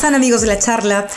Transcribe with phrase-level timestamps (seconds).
[0.00, 1.08] están amigos de la charla?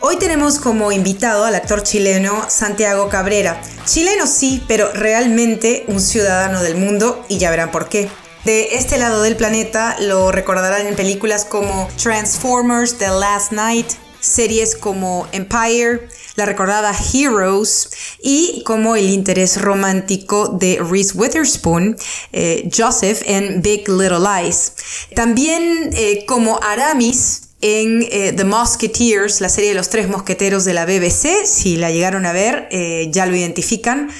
[0.00, 3.60] Hoy tenemos como invitado al actor chileno Santiago Cabrera.
[3.84, 8.08] Chileno sí, pero realmente un ciudadano del mundo y ya verán por qué.
[8.46, 13.88] De este lado del planeta lo recordarán en películas como Transformers, The Last Night,
[14.20, 17.90] series como Empire, la recordada Heroes
[18.22, 21.94] y como el interés romántico de Reese Witherspoon,
[22.32, 24.72] eh, Joseph en Big Little Lies.
[25.14, 30.74] También eh, como Aramis en eh, The Musketeers, la serie de los tres mosqueteros de
[30.74, 32.68] la BBC, si la llegaron a ver,
[33.10, 34.10] ya lo identifican.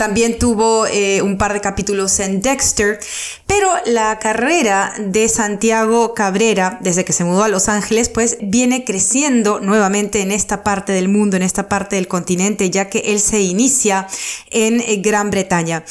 [0.00, 2.98] También tuvo eh, un par de capítulos en Dexter,
[3.46, 8.86] pero la carrera de Santiago Cabrera, desde que se mudó a Los Ángeles, pues viene
[8.86, 13.20] creciendo nuevamente en esta parte del mundo, en esta parte del continente, ya que él
[13.20, 14.06] se inicia
[14.50, 15.84] en eh, Gran Bretaña.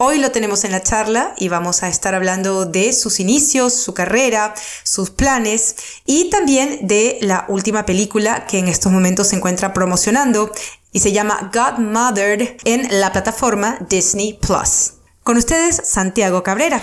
[0.00, 3.94] Hoy lo tenemos en la charla y vamos a estar hablando de sus inicios, su
[3.94, 4.54] carrera,
[4.84, 5.74] sus planes
[6.06, 10.52] y también de la última película que en estos momentos se encuentra promocionando
[10.92, 14.94] y se llama Godmother en la plataforma Disney Plus.
[15.22, 16.80] Con ustedes, Santiago Cabrera.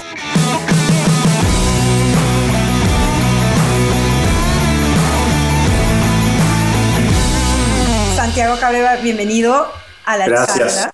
[8.15, 9.67] Santiago Cabrera, bienvenido
[10.05, 10.89] a la Gracias.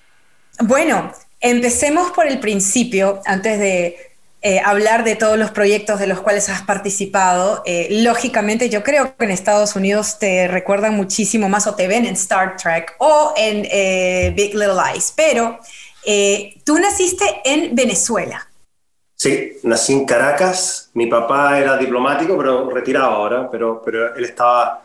[0.60, 4.11] Bueno, empecemos por el principio, antes de
[4.44, 7.62] eh, hablar de todos los proyectos de los cuales has participado.
[7.64, 12.06] Eh, lógicamente, yo creo que en Estados Unidos te recuerdan muchísimo más o te ven
[12.06, 15.60] en Star Trek o en eh, Big Little Lies, pero
[16.64, 18.48] tú naciste en Venezuela.
[19.14, 20.90] Sí, nací en Caracas.
[20.94, 24.82] Mi papá era diplomático, pero retirado ahora, pero, pero él estaba,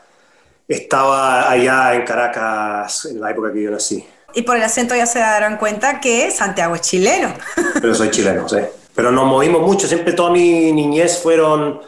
[0.67, 4.05] estaba allá en Caracas en la época que yo nací.
[4.35, 7.33] Y por el acento ya se darán cuenta que Santiago es chileno.
[7.81, 8.57] Pero soy chileno, sí
[8.97, 11.79] pero nos movimos mucho, siempre toda mi niñez fueron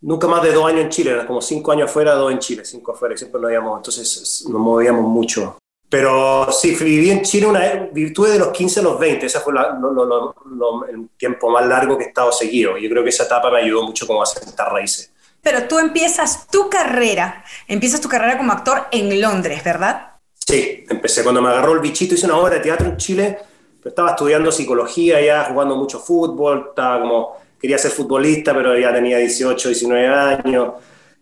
[0.00, 2.64] nunca más de dos años en Chile, era como cinco años afuera, dos en Chile,
[2.64, 5.58] cinco afuera, y siempre nos íbamos, entonces nos movíamos mucho.
[5.90, 7.60] Pero sí, viví en Chile una
[7.92, 12.08] virtud de los 15 a los 20, ese fue el tiempo más largo que he
[12.08, 12.78] estado seguido.
[12.78, 15.12] Yo creo que esa etapa me ayudó mucho como a sentar raíces.
[15.42, 20.12] Pero tú empiezas tu carrera, empiezas tu carrera como actor en Londres, ¿verdad?
[20.32, 23.38] Sí, empecé cuando me agarró el bichito, hice una obra de teatro en Chile
[23.88, 29.18] estaba estudiando psicología ya, jugando mucho fútbol, estaba como, quería ser futbolista, pero ya tenía
[29.18, 30.74] 18, 19 años.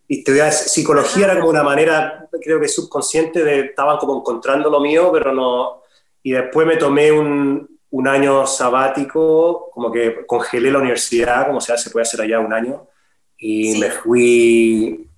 [0.07, 4.81] Y estudiar psicología era como una manera, creo que subconsciente, de, estaban como encontrando lo
[4.81, 5.83] mío, pero no...
[6.23, 11.79] Y después me tomé un, un año sabático, como que congelé la universidad, como se,
[11.79, 12.89] se puede hacer allá un año,
[13.39, 15.09] y me fui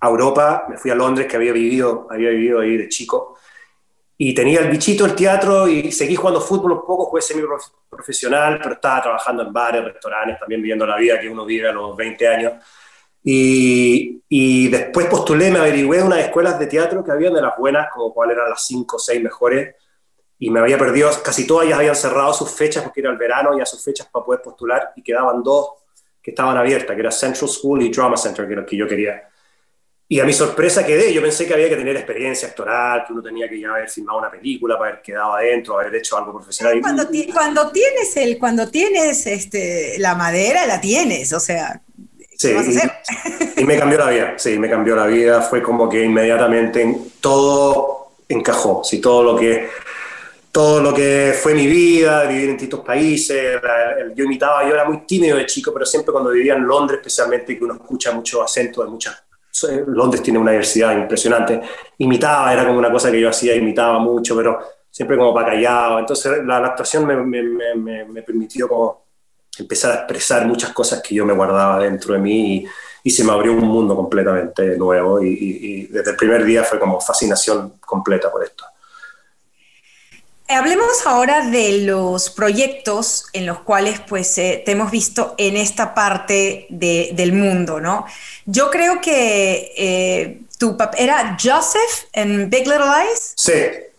[0.00, 3.38] a Europa, me fui a Londres, que había vivido, había vivido ahí de chico,
[4.20, 7.44] y tenía el bichito el teatro y seguí jugando fútbol un poco, jugué semi
[7.88, 11.72] profesional, pero estaba trabajando en bares, restaurantes, también viviendo la vida que uno vive a
[11.72, 12.52] los 20 años.
[13.22, 17.88] Y, y después postulé, me averigüé unas escuelas de teatro que habían de las buenas,
[17.94, 19.76] como cuáles eran las 5 o 6 mejores,
[20.40, 23.56] y me había perdido, casi todas ya habían cerrado sus fechas porque era el verano,
[23.56, 25.74] ya sus fechas para poder postular, y quedaban dos
[26.20, 28.88] que estaban abiertas, que era Central School y Drama Center, que era lo que yo
[28.88, 29.27] quería.
[30.10, 33.22] Y a mi sorpresa quedé, yo pensé que había que tener experiencia actoral, que uno
[33.22, 36.80] tenía que ya haber filmado una película para haber quedado adentro, haber hecho algo profesional.
[36.80, 41.82] Cuando, cuando tienes, el, cuando tienes este, la madera, la tienes, o sea,
[42.38, 42.92] sí, vas a hacer?
[43.58, 48.12] Y, me cambió la vida, sí, me cambió la vida, fue como que inmediatamente todo
[48.30, 49.68] encajó, sí, todo lo que
[50.50, 53.60] todo lo que fue mi vida, vivir en distintos países,
[54.14, 57.58] yo imitaba, yo era muy tímido de chico, pero siempre cuando vivía en Londres, especialmente,
[57.58, 59.27] que uno escucha mucho acento de muchas
[59.86, 61.60] Londres tiene una diversidad impresionante.
[61.98, 64.58] Imitaba, era como una cosa que yo hacía, imitaba mucho, pero
[64.90, 65.98] siempre como para callado.
[65.98, 69.04] Entonces la, actuación me, permitió como
[69.58, 72.66] empezar a expresar muchas cosas que yo me guardaba dentro de mí
[73.02, 77.00] y, se me abrió un mundo completamente nuevo y, desde el primer día fue como
[77.00, 78.64] fascinación completa por esto.
[80.50, 85.94] Hablemos ahora de los proyectos en los cuales pues eh, te hemos visto en esta
[85.94, 88.06] parte de, del mundo, ¿no?
[88.46, 93.32] Yo creo que eh, tu papá era Joseph en Big Little Lies.
[93.36, 93.52] Sí.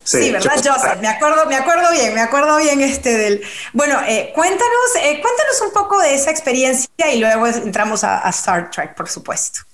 [0.04, 1.00] Sí, sí ¿verdad, Joseph?
[1.02, 3.44] Me acuerdo, me acuerdo bien, me acuerdo bien este del...
[3.74, 8.96] Bueno, eh, cuéntanos, cuéntanos un poco de esa experiencia y luego entramos a Star Trek,
[8.96, 9.69] por supuesto.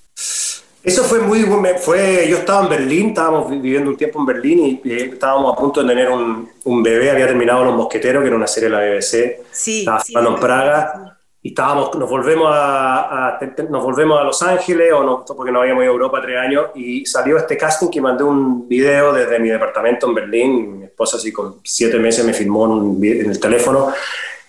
[0.86, 1.40] Eso fue muy
[1.80, 5.82] fue Yo estaba en Berlín, estábamos viviendo un tiempo en Berlín y, estábamos a punto
[5.82, 7.10] de tener un, un, bebé.
[7.10, 9.40] Había terminado Los Mosqueteros, que era una serie de la BBC.
[9.50, 11.18] Sí, estaba sí, en Praga.
[11.42, 13.36] Y estábamos, nos, volvemos a,
[13.68, 16.66] nos volvemos a Los Ángeles, o no, porque no habíamos ido a Europa tres años,
[16.76, 20.78] y salió este casting que mandé un video desde mi departamento en Berlín.
[20.78, 23.92] Mi esposa, así con siete meses, me filmó en, en el teléfono.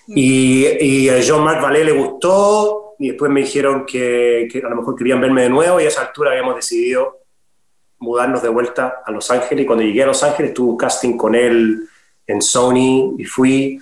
[0.08, 4.78] Y, y a Jean-Marc Vallée le gustó y después me dijeron que, que, a lo
[4.78, 7.20] mejor querían verme de nuevo y a esa altura habíamos decidido
[8.00, 9.64] mudarnos de vuelta a Los Ángeles.
[9.64, 11.88] Y cuando llegué a Los Ángeles tuve un casting con él
[12.26, 13.80] en Sony y fui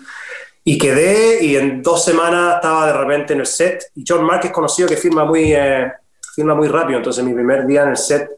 [0.64, 3.92] y quedé y en dos semanas estaba de repente en el set.
[3.96, 5.92] Y John Mark es conocido que firma muy, eh,
[6.36, 8.30] firma muy rápido, entonces mi primer día en el set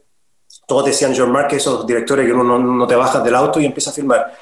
[0.66, 3.88] todos decían John Mark, esos directores que uno no, te bajas del auto y empieza
[3.88, 4.36] a filmar.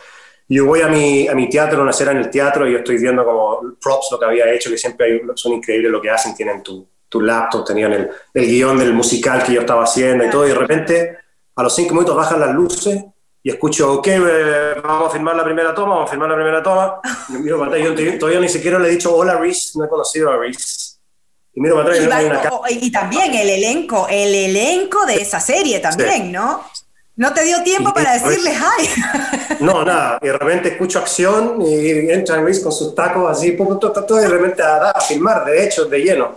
[0.49, 2.99] Yo voy a mi, a mi teatro, una cena en el teatro, y yo estoy
[2.99, 6.35] viendo como props, lo que había hecho, que siempre hay, son increíbles lo que hacen,
[6.35, 10.31] tienen tu, tu laptop, tenían el, el guion del musical que yo estaba haciendo y
[10.31, 11.19] todo, y de repente
[11.57, 13.05] a los cinco minutos bajan las luces
[13.43, 16.63] y escucho, ok, eh, vamos a filmar la primera toma, vamos a filmar la primera
[16.63, 17.01] toma.
[17.29, 19.89] Y miro para atrás, yo todavía ni siquiera le he dicho hola Reese, no he
[19.89, 20.97] conocido a Reese.
[21.55, 22.23] Y miro para atrás
[22.71, 26.65] y, y, y también el elenco, el elenco de esa serie también, ¿no?
[27.17, 28.89] No te dio tiempo para decirle hi.
[29.61, 30.19] No, nada.
[30.21, 34.29] Y de repente escucho acción y entra Reese con sus tacos así, todo, y de
[34.29, 36.37] repente a, a filmar, de hecho, de lleno.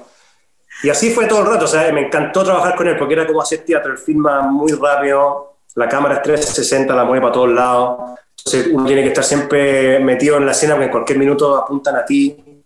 [0.82, 3.28] Y así fue todo el rato, o sea, me encantó trabajar con él porque era
[3.28, 7.50] como hacer teatro, él filma muy rápido, la cámara es 360, la mueve para todos
[7.50, 11.58] lados, entonces uno tiene que estar siempre metido en la escena porque en cualquier minuto
[11.58, 12.64] apuntan a ti.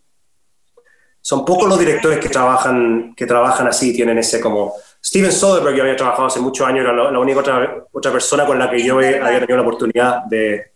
[1.20, 4.76] Son pocos los directores que trabajan, que trabajan así, tienen ese como...
[5.06, 8.58] Steven Soderbergh, yo había trabajado hace muchos años, era la, única otra, otra, persona con
[8.58, 10.72] la que yo había tenido la oportunidad de,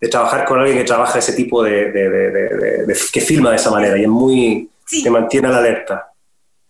[0.00, 3.96] de trabajar con alguien que trabaja ese tipo de, de, que filma de esa manera
[3.96, 4.68] y es muy...
[5.02, 6.08] que mantiene la alerta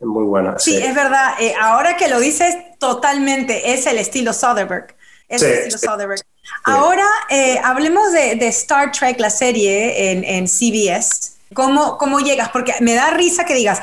[0.00, 0.58] es muy buena.
[0.58, 1.34] Sí, es verdad.
[1.40, 4.94] Eh, ahora que lo dices, totalmente es el estilo Soderbergh.
[5.28, 6.22] Es el estilo Soderbergh.
[6.64, 11.37] Ahora eh, hablemos de, Star Trek, la serie en, en CBS.
[11.54, 12.50] ¿Cómo, ¿Cómo llegas?
[12.50, 13.80] Porque me da risa que digas,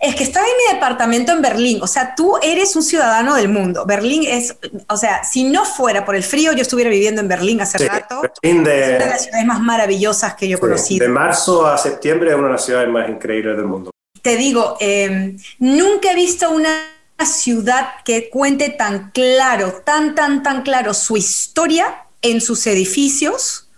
[0.00, 3.48] es que estaba en mi departamento en Berlín, o sea, tú eres un ciudadano del
[3.48, 3.84] mundo.
[3.86, 4.56] Berlín es,
[4.88, 8.22] o sea, si no fuera por el frío, yo estuviera viviendo en Berlín hace rato.
[8.42, 11.06] Berlín de, una de las ciudades más maravillosas que yo he conocido.
[11.06, 13.90] De marzo a septiembre es una de las ciudades más increíbles del mundo
[14.26, 20.62] te digo, em, nunca he visto una ciudad que cuente tan claro, tan, tan, tan
[20.62, 23.68] claro su historia en sus edificios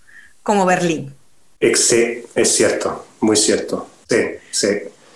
[0.43, 1.15] como Berlín.
[1.61, 3.89] Sí, es cierto, muy cierto.
[4.09, 4.17] Sí,
[4.51, 4.69] sí.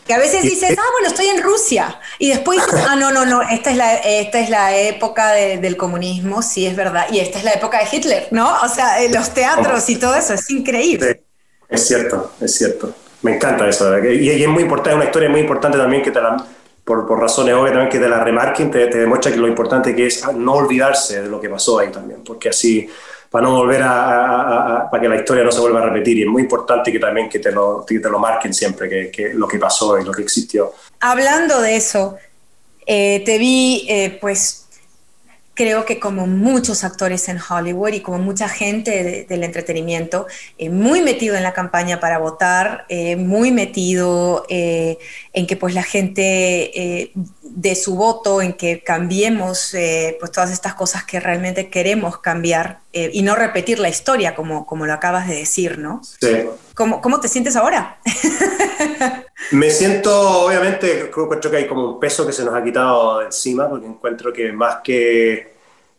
[0.07, 2.01] Que a veces dices, ah, bueno, estoy en Rusia.
[2.19, 5.77] Y después dices, ah, no, no, no, esta es la, esta es la época del
[5.77, 7.07] comunismo, sí, es verdad.
[7.13, 8.53] Y esta es la época de Hitler, ¿no?
[8.63, 11.13] O sea, eh, los teatros y todo eso, es increíble.
[11.13, 11.21] Sí,
[11.69, 12.93] es cierto, es cierto.
[13.23, 13.97] Me encanta eso.
[14.01, 16.45] Y, y, es muy importante, es una historia muy importante también que te la,
[16.85, 19.95] por, por razones obvias también que te la remarquen, te, te, demuestra que lo importante
[19.95, 22.89] que es no olvidarse de lo que pasó ahí también, porque así,
[23.33, 26.29] para no volver a, para que la historia no se vuelva a repetir, y es
[26.29, 29.59] muy importante que también que te lo, te lo marquen siempre, que, que, lo que
[29.59, 30.75] pasó y lo que existió.
[31.01, 32.19] Hablando de eso,
[32.87, 34.62] eh, te vi eh, pues
[35.55, 40.27] creo que como muchos actores en Hollywood y como mucha gente del entretenimiento,
[40.57, 44.99] eh, muy metido en la campaña para votar, eh, muy metido eh,
[45.33, 47.13] en que pues la gente
[47.43, 49.75] de su voto, en que cambiemos
[50.19, 54.87] pues todas estas cosas que realmente queremos cambiar y no repetir la historia como, como
[54.87, 56.03] lo acabas de decir, ¿no?
[56.03, 56.45] Sí.
[56.75, 57.99] ¿Cómo, cómo te sientes ahora?
[59.51, 63.69] Me siento, obviamente, creo que hay como un peso que se nos ha quitado encima,
[63.69, 65.53] porque encuentro que más que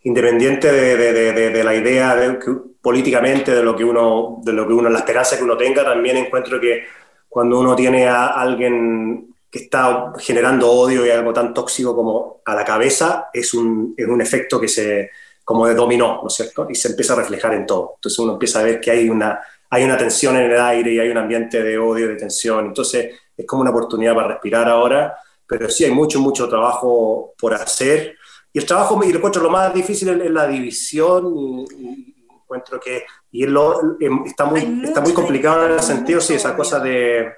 [0.04, 2.40] independiente de, la idea de,
[2.82, 6.18] políticamente de lo que uno, de lo que uno, la esperanza que uno tenga, también
[6.18, 6.84] encuentro que
[7.30, 12.56] cuando uno tiene a alguien que está generando odio y algo tan tóxico como a
[12.56, 15.12] la cabeza, es un, es un efecto que se,
[15.44, 16.68] como de dominó, ¿no es cierto?
[16.70, 17.94] Y se empieza a reflejar en todo.
[17.96, 19.40] Entonces uno empieza a ver que hay una,
[19.70, 22.68] hay una tensión en el aire y hay un ambiente de odio, de tensión.
[22.68, 25.16] Entonces es como una oportunidad para respirar ahora,
[25.48, 28.16] pero sí hay mucho, mucho trabajo por hacer.
[28.52, 31.34] Y el trabajo, y lo encuentro lo más difícil es, la división,
[31.78, 32.14] y,
[32.44, 36.56] encuentro que y lo, em, está, muy, está muy complicado en el sentido, sí, esa
[36.56, 37.34] cosa de,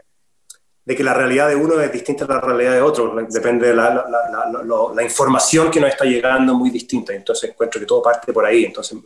[0.84, 3.76] de, que la realidad de uno es distinta a la realidad de otro, depende de
[3.76, 8.34] la, la, la información que nos está llegando muy distinta, entonces encuentro que todo parte
[8.34, 8.98] por ahí, entonces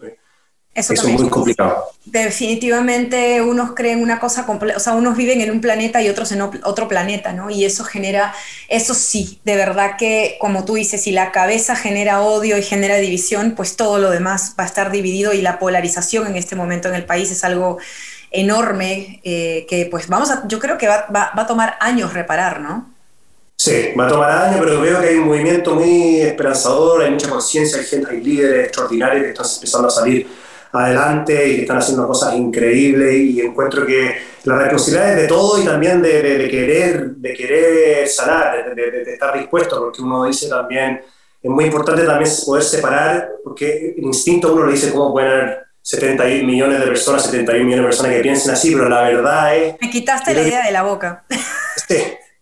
[0.75, 1.89] eso, es muy complicado.
[2.05, 6.41] Definitivamente unos creen una cosa o sea, unos viven en un planeta y otros en
[6.41, 7.49] otro planeta, ¿no?
[7.49, 8.33] Y eso genera,
[8.67, 12.97] eso sí, de verdad que, como tú dices, si la cabeza genera odio y genera
[12.97, 16.87] división, pues todo lo demás va a estar dividido y la polarización en este momento
[16.87, 17.77] en el país es algo
[18.31, 22.13] enorme eh, que pues vamos a, yo creo que va, va, va a tomar años
[22.13, 22.93] reparar, ¿no?
[23.57, 27.29] Sí, va a tomar años, pero veo que hay un movimiento muy esperanzador, hay mucha
[27.29, 30.27] conciencia, hay gente, hay líderes extraordinarios que están empezando a salir
[30.71, 35.61] adelante y que están haciendo cosas increíbles y encuentro que la responsabilidad es de todo
[35.61, 41.01] y también de, de, querer, de querer sanar, de, estar dispuesto, porque uno dice también,
[41.41, 45.63] es muy importante también poder separar, porque el instinto uno le dice cómo pueden haber
[45.81, 49.75] 71 millones de personas, 71 millones de personas que piensen así, pero la verdad es...
[49.81, 51.25] Me quitaste la idea de la boca.
[51.87, 51.95] Sí,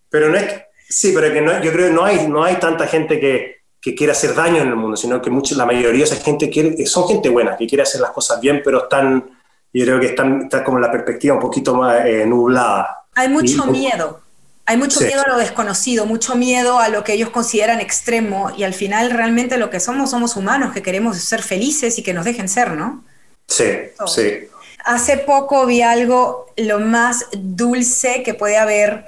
[0.09, 0.45] pero no es
[0.89, 3.56] Sí, pero que no, yo creo que no hay, no hay tanta gente que,
[3.87, 6.49] que quiere hacer daño en el mundo, sino que mucho, la mayoría de esa gente
[6.49, 9.29] quiere, son gente buena, que quiere hacer las cosas bien, pero están,
[9.73, 13.05] yo creo que están, está como la perspectiva un poquito más eh, nublada.
[13.15, 14.19] Hay mucho miedo.
[14.65, 18.63] Hay mucho miedo a lo desconocido, mucho miedo a lo que ellos consideran extremo y
[18.63, 22.25] al final realmente lo que somos somos humanos que queremos ser felices y que nos
[22.25, 23.05] dejen ser, ¿no?
[23.47, 23.69] Sí,
[24.07, 24.49] sí.
[24.83, 29.05] Hace poco vi algo lo más dulce que puede haber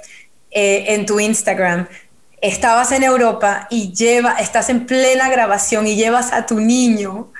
[0.50, 1.86] eh, en tu Instagram.
[2.40, 7.30] Estabas en Europa y lleva, estás en plena grabación y llevas a tu niño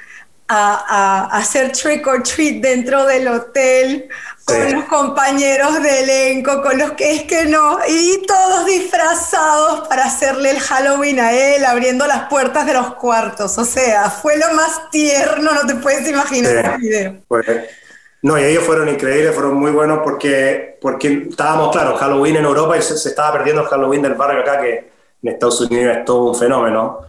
[0.51, 4.09] a, hacer trick or treat dentro del hotel
[4.45, 10.07] con los compañeros de elenco, con los que es que no, y todos disfrazados para
[10.07, 13.59] hacerle el Halloween a él, abriendo las puertas de los cuartos.
[13.59, 17.23] O sea, fue lo más tierno, no te puedes imaginar el video.
[18.23, 22.77] No, y ellos fueron increíbles, fueron muy buenos porque, porque estábamos, claro, Halloween en Europa
[22.77, 24.91] y se, se estaba perdiendo el Halloween del barrio acá, que
[25.23, 27.01] en Estados Unidos es todo un fenómeno.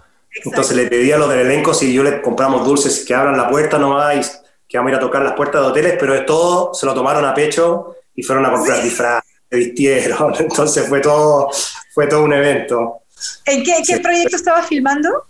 [0.46, 3.50] Entonces le pedí a los del elenco si yo les compramos dulces que abran la
[3.50, 4.22] puerta nomás y
[4.68, 6.94] que vamos a ir a tocar las puertas de hoteles, pero de todo se lo
[6.94, 11.50] tomaron a pecho y fueron a comprar disfraz, se vistieron, entonces fue todo,
[11.94, 13.02] fue todo un evento.
[13.46, 15.26] ¿En qué, qué proyecto estabas filmando?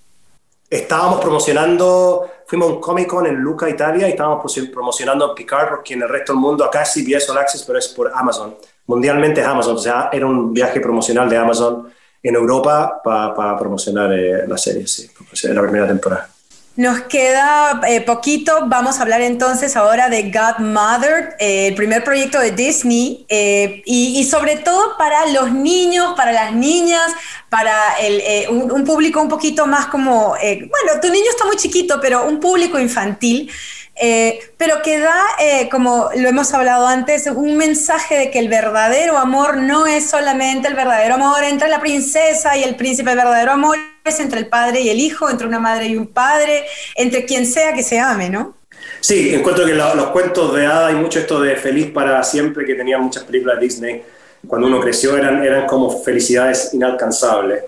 [0.72, 5.96] Estábamos promocionando, fuimos a un Comic Con en Luca, Italia, y estábamos promocionando Picard, porque
[5.96, 8.56] en el resto del mundo acá sí CBS All Access, pero es por Amazon.
[8.88, 11.92] Mundialmente es Amazon, o sea, era un viaje promocional de Amazon
[12.24, 15.12] en Europa para promocionar eh, la serie, sí,
[15.44, 16.30] la primera temporada.
[16.78, 22.40] Nos queda eh, poquito, vamos a hablar entonces ahora de Godmother, eh, el primer proyecto
[22.40, 27.12] de Disney, y, y, sobre todo para los niños, para las niñas,
[27.50, 32.00] para el, un, un, público un poquito más como, bueno, tu niño está muy chiquito,
[32.02, 33.52] pero un público infantil.
[33.96, 38.48] Eh, pero que da, eh, como lo hemos hablado antes, un mensaje de que el
[38.48, 43.18] verdadero amor no es solamente el verdadero amor entre la princesa y el príncipe, el
[43.18, 46.66] verdadero amor entre el padre y el hijo, entre una madre y un padre,
[46.96, 48.56] entre quien sea que se ame, ¿no?
[49.00, 52.76] Sí, encuentro que los cuentos de hada y mucho esto de feliz para siempre, que
[52.76, 54.04] tenía muchas películas de Disney,
[54.48, 57.64] cuando uno creció eran, eran como felicidades inalcanzables.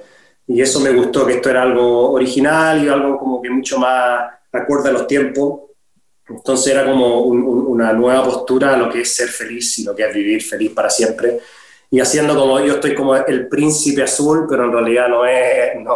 [0.47, 4.31] Y eso me gustó, que esto era algo original y algo como que mucho más
[4.51, 5.61] acorde a los tiempos
[6.29, 10.07] entonces era como una nueva postura a lo que es ser feliz y lo que
[10.07, 11.39] es vivir feliz para siempre.
[11.93, 15.95] Y haciendo como yo estoy como el príncipe azul, pero en realidad no es, no,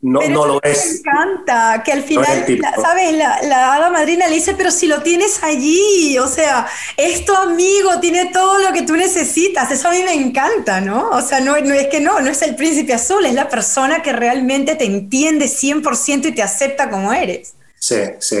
[0.00, 1.00] no, no lo es.
[1.04, 2.44] Me encanta, que al final,
[2.82, 3.16] ¿sabes?
[3.16, 7.32] La, la, hada madrina le dice, pero si lo tienes allí, o sea, es tu
[7.36, 11.10] amigo, tiene todo lo que tú necesitas, eso a mí me encanta, ¿no?
[11.10, 14.02] O sea, no, no es que no, no es el príncipe azul, es la persona
[14.02, 17.54] que realmente te entiende 100% y te acepta como eres.
[17.78, 18.38] Sí, sí.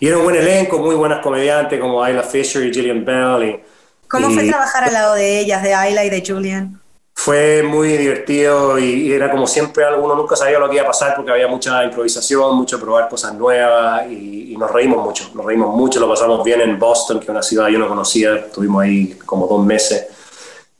[0.00, 3.50] Y era un buen elenco, muy buenas comediantes como Ayla Fisher y Gillian Bell.
[3.50, 3.71] Y,
[4.12, 6.78] ¿Cómo fue trabajar al lado de ellas, de Ayla y de Julian?
[7.14, 11.16] Fue muy divertido y, era como siempre, uno nunca sabía lo que iba a pasar
[11.16, 15.98] porque había mucha improvisación, mucho probar cosas nuevas y, nos reímos mucho, nos reímos mucho,
[15.98, 19.18] lo pasamos bien en Boston, que es una ciudad que yo no conocía, estuvimos ahí
[19.24, 20.06] como dos meses.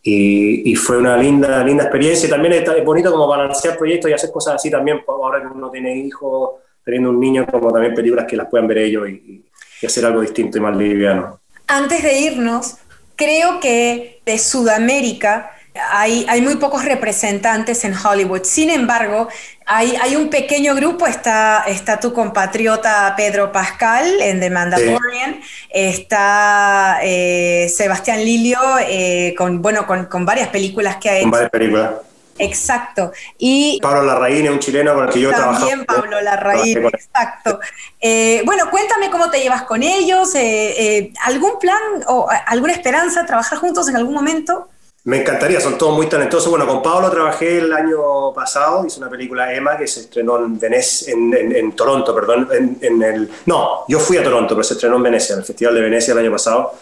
[0.02, 2.26] Y, fue una linda, linda experiencia.
[2.26, 5.46] Y también es bonito como balancear proyectos y hacer cosas así también, pues, ahora que
[5.46, 6.50] uno tiene hijos,
[6.84, 9.42] teniendo un niño, como también películas que las puedan ver ellos y,
[9.84, 11.40] hacer algo distinto y más liviano.
[11.66, 12.76] Antes de irnos,
[13.22, 15.50] creo que de Sudamérica
[15.90, 18.42] hay, hay, muy pocos representantes en Hollywood.
[18.44, 19.28] Sin embargo,
[19.64, 26.98] hay, hay, un pequeño grupo, está, está tu compatriota Pedro Pascal en The Mandalorian, está
[27.02, 31.22] eh, Sebastián Lilio eh, con, bueno, con, con, varias películas que ha hecho.
[31.22, 31.90] Con varias películas.
[32.38, 33.12] Exacto.
[33.38, 35.60] Y Pablo Larraín es un chileno con el que yo trabajo.
[35.60, 37.60] También Pablo Larraín, exacto.
[38.00, 43.26] Eh, bueno, cuéntame cómo te llevas con ellos, eh, eh, ¿algún plan o alguna esperanza
[43.26, 44.68] trabajar juntos en algún momento?
[45.04, 46.48] Me encantaría, son todos muy talentosos.
[46.48, 50.60] Bueno, con Pablo trabajé el año pasado, hice una película Emma que se estrenó en,
[50.60, 52.48] Venecia, en, Toronto, perdón,
[52.80, 53.28] en, el...
[53.46, 56.12] No, yo fui a Toronto, pero se estrenó en Venecia, en el Festival de Venecia
[56.12, 56.72] el año pasado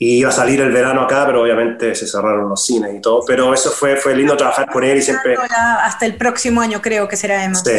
[0.00, 3.24] y iba a salir el verano acá, pero obviamente se cerraron los cines y todo.
[3.26, 5.36] Pero eso fue, fue lindo trabajar con él y siempre...
[5.82, 7.56] Hasta el próximo año creo que será Emma.
[7.56, 7.72] Sí.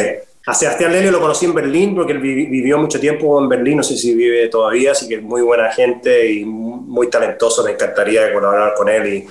[0.46, 3.82] A Sebastián Lelio lo conocí en Berlín porque él vivió mucho tiempo en Berlín, no
[3.82, 8.32] sé si vive todavía, así que es muy buena gente y muy talentoso, me encantaría
[8.32, 9.14] colaborar con él.
[9.14, 9.28] Y,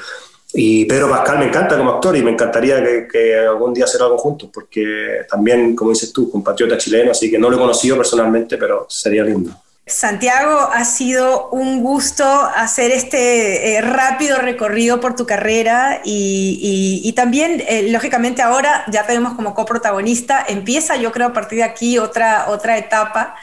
[0.53, 4.01] y Pedro Pascal me encanta como actor y me encantaría que, que, algún día hacer
[4.01, 7.97] algo juntos, porque también, como dices tú, compatriota chileno, así que no lo he conocido
[7.97, 9.51] personalmente, pero sería lindo.
[9.89, 17.63] Santiago, ha sido un gusto hacer este eh, rápido recorrido por tu carrera y, también,
[17.67, 22.45] eh, lógicamente, ahora ya tenemos como coprotagonista, empieza yo creo a partir de aquí otra,
[22.49, 23.35] otra etapa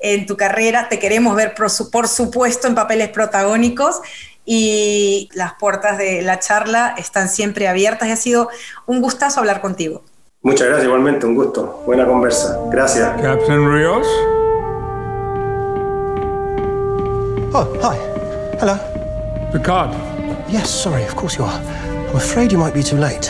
[0.00, 4.00] en tu carrera, te queremos ver por, supuesto en papeles protagónicos
[4.44, 8.48] y las puertas de la charla están siempre abiertas y ha sido
[8.86, 10.02] un gustazo hablar contigo.
[10.42, 11.82] Muchas gracias, igualmente, un gusto.
[11.84, 12.58] Buena conversa.
[12.70, 13.10] Gracias.
[13.20, 14.06] Captain Rios.
[17.52, 17.96] Oh, hi.
[18.60, 18.78] Hello.
[19.50, 19.90] Picard.
[20.48, 21.60] Yes, sorry, of course you are.
[21.60, 23.28] I'm afraid you might be too late.